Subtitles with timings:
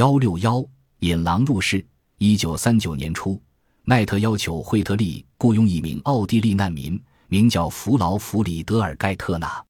[0.00, 0.64] 幺六幺
[1.00, 1.84] 引狼入室。
[2.16, 3.38] 一九三九年初，
[3.84, 9.62] 奈特要求惠特利雇佣一名奥地利难民，名叫弗劳弗里德尔盖特纳，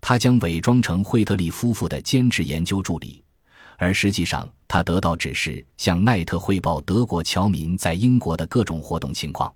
[0.00, 3.22] 他将伪装成惠特利夫妇的监制研究助理，
[3.76, 9.54] 而实际上他得到指示向奈特汇报德国侨民在英国的各种活动情况。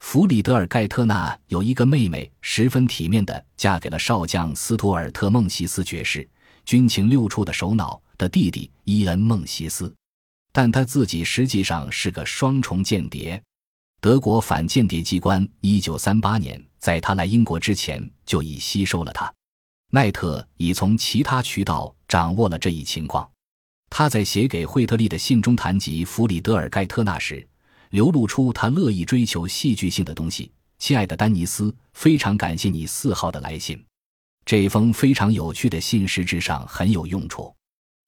[0.00, 6.28] 弗里德尔盖特纳有一个妹妹，十分体面的嫁给了少将斯图尔特孟西斯爵士，
[6.64, 9.94] 军情六处的首脑的弟弟伊恩孟西斯。
[10.52, 13.42] 但他自己实际上是个双重间谍。
[14.00, 19.32] 德国反间谍机关一九三八年在他来英国之前就已吸收了他。
[19.90, 23.28] 奈特已从其他渠道掌握了这一情况。
[23.90, 27.46] 他在写给惠特利的信中谈及弗里德尔盖特纳时，
[27.90, 30.50] 流露出他乐意追求戏剧性的东西。
[30.78, 33.82] 亲爱的丹尼斯，非常感谢你四号的来信。
[34.44, 37.54] 这封非常有趣的信实质上很有用处。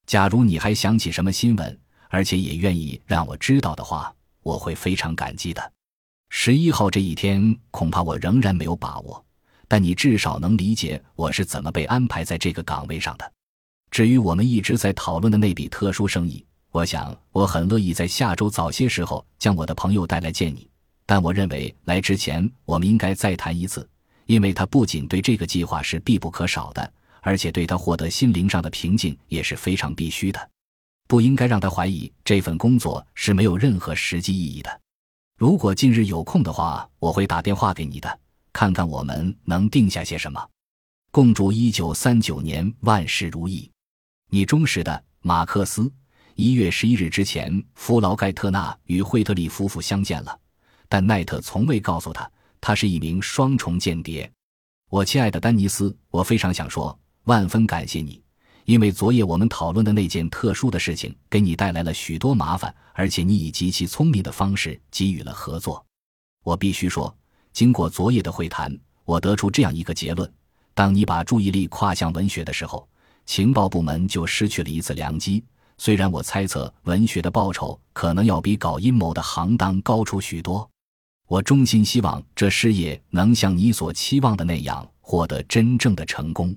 [0.05, 1.79] 假如你还想起什么新闻，
[2.09, 5.71] 而且也愿意让我知道的话，我会非常感激的。
[6.29, 9.25] 十一号这一天，恐怕我仍然没有把握，
[9.67, 13.31] 但你至少能理解我是怎么被安排在这个岗位上的。
[13.89, 20.69] 至于我们一直在讨论的那笔特殊生意，我想我很乐意在下周早些时候将我的朋友带来见你。
[21.05, 23.89] 但我认为来之前我们应该再谈一次，
[24.27, 30.49] 因为他不仅对这个计划是必不可少的，而且对他获得心灵上的平静也是非常必须的。
[31.07, 34.81] 不应该让他怀疑这份工作是没有任何实际意义的。
[35.37, 38.19] 如果近日有空的话，我会打电话给你的，
[38.51, 40.45] 看看我们能定下些什么。
[41.11, 43.71] 共祝一九三九年万事如意。
[44.29, 45.91] 你忠实的马克思。
[46.35, 50.39] 一月十一日之前，弗劳盖特纳与惠特利夫妇相见了，
[50.87, 54.29] 但奈特从未告诉他，他是一名双重间谍。
[54.89, 58.21] 我亲爱的丹尼斯，我非常想说，万分感谢你。
[58.65, 65.85] 因为昨夜我们讨论的那件特殊的事情给你带来了许多麻烦，而且你以极其聪明的方式给予了合作。
[66.43, 67.15] 我必须说，
[67.53, 70.29] 经过昨夜的会谈，我得出这样一个结论：
[70.73, 72.87] 当你把注意力跨向文学的时候，
[73.25, 75.43] 情报部门就失去了一次良机。
[75.77, 80.69] 虽然我猜测文学的报酬可能要比搞阴谋的行当高出许多，
[81.27, 86.55] 我衷心希望这事业能像你所期望的那样获得真正的成功。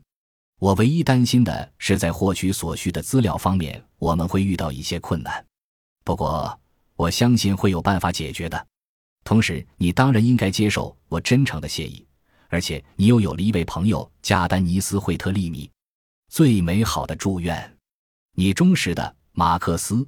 [0.61, 5.45] 我唯一担心的是，在获取所需的资料方面，我们会遇到一些困难。
[6.05, 6.57] 不过，
[6.95, 8.67] 我相信会有办法解决的。
[9.25, 12.07] 同时，你当然应该接受我真诚的谢意，
[12.49, 15.69] 而且你又有了一位朋友加丹尼斯·惠特利米。
[16.29, 17.77] 最美好的祝愿，
[18.37, 20.07] 你忠实的马克思。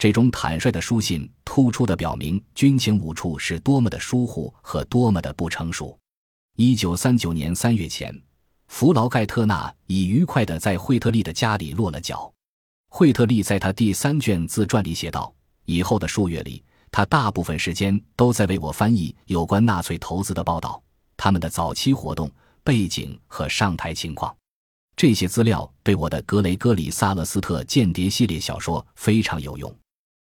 [0.00, 5.94] 这种坦率的书信突出的表明军情五处是多么的疏忽和多么的不成熟。
[6.56, 8.18] 一九三九年三月前。
[8.68, 12.32] 弗劳盖特纳已愉快地在惠特利的家里落了脚。
[12.88, 15.30] 惠特利在他第三卷自传里写道
[15.66, 20.82] ：“以后的数月里，他大部分时间都在为我翻译有关纳粹投资的报道，
[21.18, 22.30] 他们的早期活动
[22.64, 24.34] 背景和上台情况。
[24.96, 29.70] 这些资料对我的格雷戈里·萨勒斯特间谍系列小说非常有用。”